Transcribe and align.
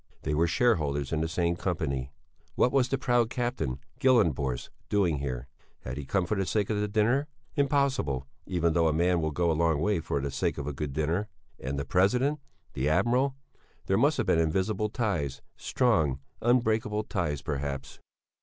They 0.23 0.33
were 0.33 0.47
shareholders 0.47 1.11
in 1.11 1.21
the 1.21 1.27
same 1.27 1.55
company! 1.55 2.11
What 2.55 2.71
was 2.71 2.89
the 2.89 2.97
proud 2.97 3.29
Captain 3.29 3.77
Gyllenborst 3.99 4.69
doing 4.89 5.19
here? 5.19 5.47
Had 5.81 5.97
he 5.97 6.05
come 6.05 6.25
for 6.25 6.33
the 6.33 6.43
sake 6.47 6.71
of 6.71 6.79
the 6.79 6.87
dinner? 6.87 7.27
Impossible, 7.53 8.25
even 8.47 8.73
though 8.73 8.87
a 8.87 8.93
man 8.93 9.21
will 9.21 9.29
go 9.29 9.51
a 9.51 9.53
long 9.53 9.79
way 9.79 9.99
for 9.99 10.19
the 10.19 10.31
sake 10.31 10.57
of 10.57 10.65
a 10.65 10.73
good 10.73 10.93
dinner. 10.93 11.27
And 11.59 11.77
the 11.77 11.85
President? 11.85 12.39
The 12.73 12.89
Admiral? 12.89 13.35
There 13.85 13.95
must 13.95 14.17
have 14.17 14.25
been 14.25 14.39
invisible 14.39 14.89
ties, 14.89 15.43
strong, 15.55 16.19
unbreakable 16.41 17.03
ties 17.03 17.43
perhaps. 17.43 17.99